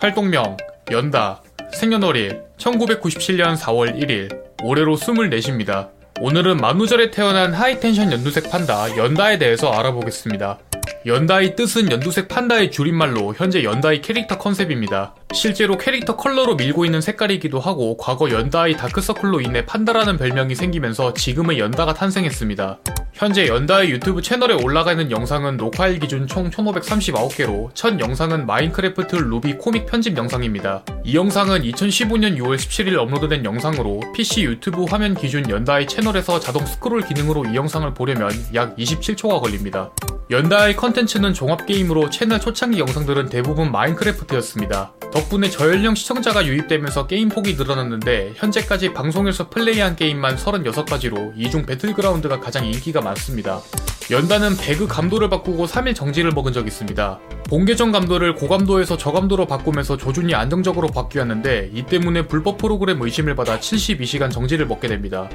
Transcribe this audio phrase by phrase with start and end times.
[0.00, 0.56] 활동명
[0.92, 1.42] 연다
[1.72, 4.30] 생년월일 1997년 4월 1일
[4.62, 5.90] 올해로 24입니다.
[6.20, 10.58] 오늘은 만우절에 태어난 high tension 연두색 판다 연다에 대해서 알아보겠습니다.
[11.06, 15.16] 연다의 뜻은 연두색 판다의 줄임말로 현재 연다의 캐릭터 컨셉입니다.
[15.32, 21.58] 실제로 캐릭터 컬러로 밀고 있는 색깔이기도 하고 과거 연다의 다크서클로 인해 판다라는 별명이 생기면서 지금의
[21.58, 22.78] 연다가 탄생했습니다.
[23.18, 29.54] 현재 연다의 유튜브 채널에 올라가 있는 영상은 녹화일 기준 총 1539개로 첫 영상은 마인크래프트 루비
[29.54, 30.84] 코믹 편집 영상입니다.
[31.02, 37.00] 이 영상은 2015년 6월 17일 업로드된 영상으로 PC 유튜브 화면 기준 연다의 채널에서 자동 스크롤
[37.00, 39.90] 기능으로 이 영상을 보려면 약 27초가 걸립니다.
[40.30, 44.92] 연다의 컨텐츠는 종합게임으로 채널 초창기 영상들은 대부분 마인크래프트였습니다.
[45.10, 52.66] 덕분에 저연령 시청자가 유입되면서 게임 폭이 늘어났는데 현재까지 방송에서 플레이한 게임만 36가지로 이중 배틀그라운드가 가장
[52.66, 53.62] 인기가 많습니다.
[54.10, 57.20] 연다는 배그 감도를 바꾸고 3일 정지를 먹은 적이 있습니다.
[57.48, 64.30] 본계정 감도를 고감도에서 저감도로 바꾸면서 조준이 안정적으로 바뀌었는데 이 때문에 불법 프로그램 의심을 받아 72시간
[64.30, 65.30] 정지를 먹게 됩니다.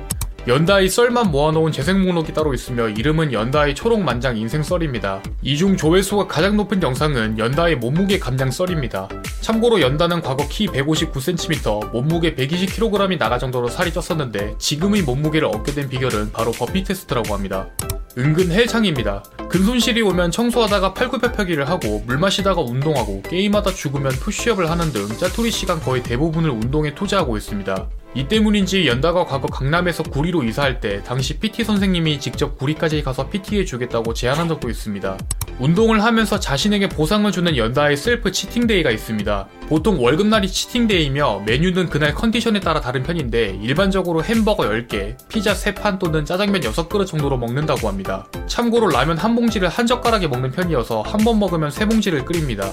[0.45, 5.21] 연다의 썰만 모아놓은 재생 목록이 따로 있으며 이름은 연다의 초록만장 인생 썰입니다.
[5.41, 9.07] 이 중 조회수가 가장 높은 영상은 연다의 몸무게 감량 썰입니다.
[9.39, 15.87] 참고로 연다는 과거 키 159cm, 몸무게 120kg이 나갈 정도로 살이 쪘었는데 지금의 몸무게를 얻게 된
[15.87, 17.69] 비결은 바로 버피 테스트라고 합니다.
[18.17, 19.23] 은근 헬창입니다.
[19.49, 25.79] 근손실이 오면 청소하다가 팔굽혀펴기를 하고 물 마시다가 운동하고 게임하다 죽으면 푸시업을 하는 등 짜투리 시간
[25.79, 27.87] 거의 대부분을 운동에 투자하고 있습니다.
[28.15, 33.65] 이 때문인지 연다가 과거 강남에서 구리로 이사할 때 당시 PT 선생님이 직접 구리까지 가서 PT해
[33.65, 35.17] 주겠다고 제안한 적도 있습니다.
[35.59, 39.47] 운동을 하면서 자신에게 보상을 주는 연다의 셀프 치팅데이가 있습니다.
[39.67, 46.25] 보통 월급날이 치팅데이며 메뉴는 그날 컨디션에 따라 다른 편인데 일반적으로 햄버거 10개, 피자 3판 또는
[46.25, 48.27] 짜장면 6그릇 정도로 먹는다고 합니다.
[48.47, 52.69] 참고로 라면 한 봉지를 한 젓가락에 먹는 편이어서 한 번 먹으면 세 봉지를 끓입니다.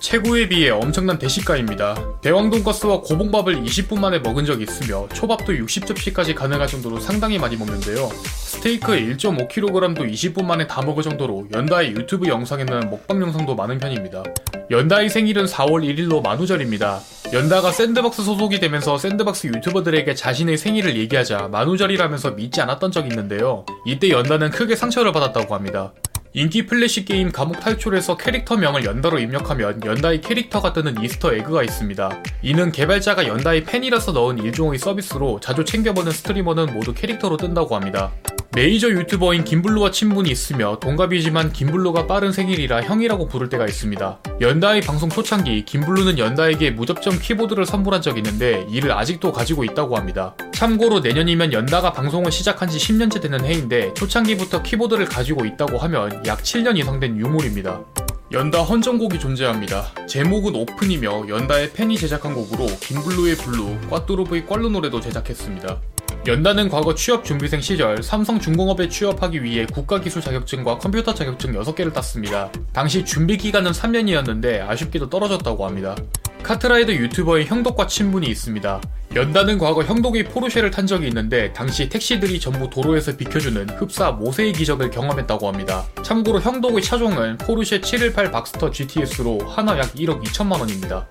[0.00, 1.94] 최고에 비해 엄청난 대식가입니다.
[2.22, 7.56] 대왕 돈가스와 고봉밥을 20분 만에 먹은 적이 있 으며 초밥도 60접시까지 가능할 정도로 상당히 많이
[7.56, 8.08] 먹는데요.
[8.24, 14.22] 스테이크 1.5kg도 20분 만에 다 먹을 정도로 연다의 유튜브 영상에는 먹방 영상도 많은 편입니다.
[14.70, 17.00] 연다의 생일은 4월 1일로 만우절입니다.
[17.32, 23.64] 연다가 샌드박스 소속이 되면서 샌드박스 유튜버들에게 자신의 생일을 얘기하자 만우절이라면서 믿지 않았던 적이 있는데요.
[23.86, 25.92] 이때 연다는 크게 상처를 받았다고 합니다.
[26.32, 32.22] 인기 플래시 게임 감옥 탈출에서 캐릭터명을 연다로 입력하면 연다의 캐릭터가 뜨는 Easter egg가 있습니다.
[32.42, 38.12] 이는 개발자가 연다의 팬이라서 넣은 일종의 서비스로 자주 챙겨보는 streamer는 모두 캐릭터로 뜬다고 합니다.
[38.52, 44.18] 메이저 유튜버인 김블루와 친분이 있으며 동갑이지만 김블루가 빠른 생일이라 형이라고 부를 때가 있습니다.
[44.40, 50.34] 연다의 방송 초창기 김블루는 연다에게 무접점 키보드를 선물한 적이 있는데 이를 아직도 가지고 있다고 합니다.
[50.52, 56.42] 참고로 내년이면 연다가 방송을 시작한 지 10년째 되는 해인데 초창기부터 키보드를 가지고 있다고 하면 약
[56.42, 57.84] 7년 이상 된 유물입니다.
[58.32, 59.92] 연다 헌정곡이 존재합니다.
[60.06, 65.80] 제목은 오픈이며 연다의 팬이 제작한 곡으로 김블루의 블루, 꽈뚜루브의 껄루 노래도 제작했습니다.
[66.26, 72.50] 연다는 과거 취업 준비생 시절 삼성중공업에 취업하기 위해 국가기술 자격증과 컴퓨터 자격증 6개를 땄습니다.
[72.74, 75.96] 당시 준비 기간은 3년이었는데 아쉽게도 떨어졌다고 합니다.
[76.42, 78.80] 카트라이더 유튜버의 형덕과 친분이 있습니다.
[79.14, 84.90] 연다는 과거 형덕의 포르쉐를 탄 적이 있는데 당시 택시들이 전부 도로에서 비켜주는 흡사 모세의 기적을
[84.90, 85.84] 경험했다고 합니다.
[86.02, 91.08] 참고로 형덕의 차종은 포르쉐 718 박스터 GTS로 한화 약 1억 2천만 원입니다.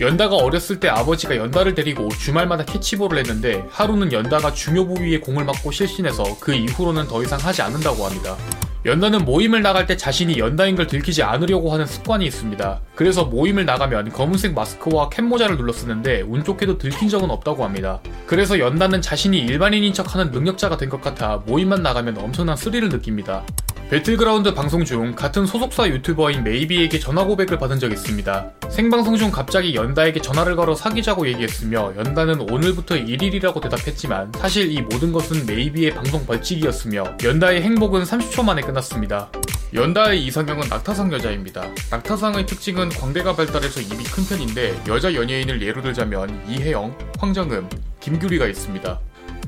[0.00, 5.70] 연다가 어렸을 때 아버지가 연다를 데리고 주말마다 캐치볼을 했는데 하루는 연다가 중요 부위에 공을 맞고
[5.72, 8.36] 실신해서 그 이후로는 더 이상 하지 않는다고 합니다.
[8.84, 12.80] 연다는 모임을 나갈 때 자신이 연다인 걸 들키지 않으려고 하는 습관이 있습니다.
[12.96, 18.00] 그래서 모임을 나가면 검은색 마스크와 캡모자를 눌러썼는데 운 좋게도 들킨 적은 없다고 합니다.
[18.26, 23.44] 그래서 연다는 자신이 일반인인 척하는 능력자가 된 것 같아 모임만 나가면 엄청난 스릴을 느낍니다.
[23.92, 28.52] 배틀그라운드 방송 중 같은 소속사 유튜버인 메이비에게 전화 고백을 받은 적이 있습니다.
[28.70, 35.12] 생방송 중 갑자기 연다에게 전화를 걸어 사귀자고 얘기했으며 연다는 오늘부터 1일이라고 대답했지만 사실 이 모든
[35.12, 39.30] 것은 메이비의 방송 벌칙이었으며 연다의 행복은 30초 만에 끝났습니다.
[39.74, 41.68] 연다의 이상형은 낙타상 여자입니다.
[41.90, 47.68] 낙타상의 특징은 광대가 발달해서 입이 큰 편인데 여자 연예인을 예로 들자면 이혜영, 황정음,
[48.00, 48.98] 김규리가 있습니다.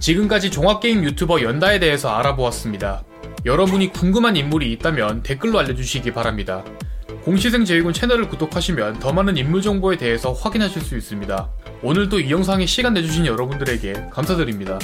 [0.00, 3.05] 지금까지 종합게임 유튜버 연다에 대해서 알아보았습니다.
[3.44, 6.64] 여러분이 궁금한 인물이 있다면 댓글로 알려주시기 바랍니다.
[7.25, 11.50] 공시생 제이군 채널을 구독하시면 더 많은 인물 정보에 대해서 확인하실 수 있습니다.
[11.82, 14.79] 오늘도 이 영상에 시간 내주신 여러분들에게 감사드립니다.